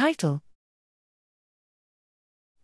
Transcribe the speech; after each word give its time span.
Title 0.00 0.40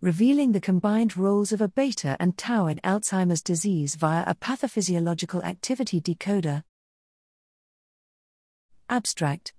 Revealing 0.00 0.52
the 0.52 0.60
combined 0.68 1.18
roles 1.18 1.52
of 1.52 1.60
A 1.60 1.68
beta 1.68 2.16
and 2.18 2.38
tau 2.38 2.66
in 2.66 2.80
Alzheimer's 2.82 3.42
disease 3.42 3.94
via 3.94 4.24
a 4.26 4.34
pathophysiological 4.34 5.44
activity 5.44 6.00
decoder. 6.00 6.62
Abstract 8.88 9.52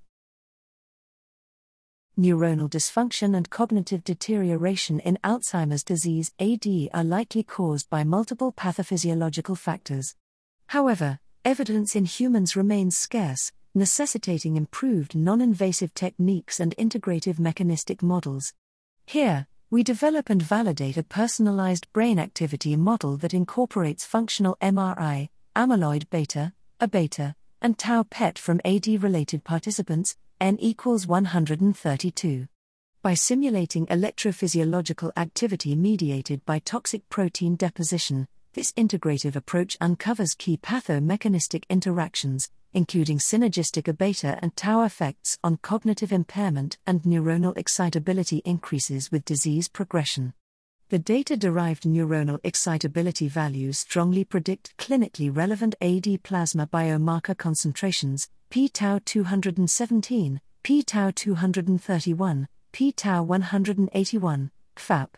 Neuronal 2.19 2.67
dysfunction 2.67 3.37
and 3.37 3.47
cognitive 3.51 4.03
deterioration 4.03 4.99
in 5.01 5.19
Alzheimer's 5.23 5.83
disease 5.83 6.31
AD 6.39 6.65
are 6.95 7.03
likely 7.03 7.43
caused 7.43 7.91
by 7.91 8.03
multiple 8.03 8.51
pathophysiological 8.51 9.55
factors. 9.55 10.15
However, 10.65 11.19
evidence 11.45 11.95
in 11.95 12.05
humans 12.05 12.55
remains 12.55 12.97
scarce, 12.97 13.51
necessitating 13.77 14.57
improved 14.57 15.15
non 15.15 15.39
invasive 15.39 15.93
techniques 15.93 16.59
and 16.59 16.75
integrative 16.77 17.39
mechanistic 17.39 18.03
models. 18.03 18.53
Here, 19.05 19.47
we 19.69 19.83
develop 19.83 20.29
and 20.29 20.41
validate 20.41 20.97
a 20.97 21.03
personalized 21.03 21.91
brain 21.93 22.19
activity 22.19 22.75
model 22.75 23.17
that 23.17 23.33
incorporates 23.33 24.05
functional 24.05 24.57
MRI, 24.61 25.29
amyloid 25.55 26.09
beta, 26.09 26.53
A 26.79 26.87
beta, 26.87 27.35
and 27.61 27.77
tau 27.77 28.03
PET 28.03 28.37
from 28.37 28.61
AD 28.63 28.87
related 29.01 29.43
participants, 29.43 30.15
N 30.39 30.57
equals 30.59 31.07
132. 31.07 32.47
By 33.01 33.13
simulating 33.13 33.87
electrophysiological 33.87 35.11
activity 35.17 35.75
mediated 35.75 36.45
by 36.45 36.59
toxic 36.59 37.07
protein 37.09 37.55
deposition, 37.55 38.27
this 38.57 38.71
integrative 38.71 39.35
approach 39.35 39.77
uncovers 39.79 40.33
key 40.33 40.57
pathomechanistic 40.57 41.63
interactions, 41.69 42.49
including 42.73 43.19
synergistic 43.19 43.87
A 43.87 43.93
beta 43.93 44.39
and 44.41 44.55
tau 44.55 44.81
effects 44.81 45.37
on 45.43 45.57
cognitive 45.57 46.11
impairment 46.11 46.79
and 46.87 47.03
neuronal 47.03 47.55
excitability 47.55 48.41
increases 48.45 49.11
with 49.11 49.23
disease 49.25 49.67
progression. 49.67 50.33
The 50.89 50.97
data 50.97 51.37
derived 51.37 51.83
neuronal 51.83 52.39
excitability 52.43 53.27
values 53.27 53.77
strongly 53.77 54.23
predict 54.23 54.75
clinically 54.77 55.29
relevant 55.31 55.75
AD 55.79 56.23
plasma 56.23 56.65
biomarker 56.65 57.37
concentrations, 57.37 58.27
p 58.49 58.69
tau 58.69 58.99
217, 59.05 60.41
p 60.63 60.81
tau 60.81 61.11
231, 61.13 62.47
p 62.71 62.91
tau 62.91 63.21
181, 63.21 64.49
GFAP. 64.75 65.09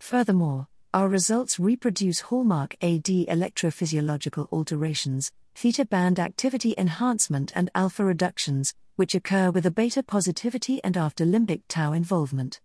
Furthermore, 0.00 0.66
our 0.94 1.08
results 1.08 1.58
reproduce 1.58 2.20
hallmark 2.20 2.74
AD 2.82 3.04
electrophysiological 3.04 4.46
alterations, 4.52 5.32
theta 5.54 5.86
band 5.86 6.20
activity 6.20 6.74
enhancement, 6.76 7.50
and 7.54 7.70
alpha 7.74 8.04
reductions, 8.04 8.74
which 8.96 9.14
occur 9.14 9.50
with 9.50 9.64
A 9.64 9.70
beta 9.70 10.02
positivity 10.02 10.84
and 10.84 10.98
after 10.98 11.24
limbic 11.24 11.62
tau 11.66 11.92
involvement. 11.92 12.60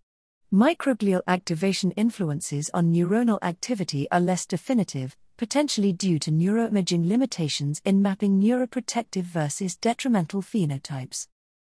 Microglial 0.52 1.22
activation 1.26 1.90
influences 1.92 2.70
on 2.74 2.92
neuronal 2.92 3.38
activity 3.40 4.06
are 4.10 4.20
less 4.20 4.44
definitive, 4.44 5.16
potentially 5.38 5.92
due 5.94 6.18
to 6.18 6.30
neuroimaging 6.30 7.08
limitations 7.08 7.80
in 7.84 8.02
mapping 8.02 8.40
neuroprotective 8.40 9.22
versus 9.22 9.76
detrimental 9.76 10.42
phenotypes. 10.42 11.28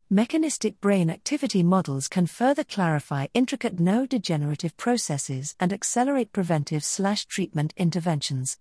Mechanistic 0.09 0.80
brain 0.80 1.09
activity 1.09 1.63
models 1.63 2.08
can 2.08 2.27
further 2.27 2.63
clarify 2.63 3.27
intricate 3.33 3.75
neurodegenerative 3.75 4.77
processes 4.77 5.53
and 5.59 5.73
accelerate 5.73 6.31
preventive 6.31 6.86
slash 6.86 7.25
treatment 7.25 7.73
interventions. 7.75 8.58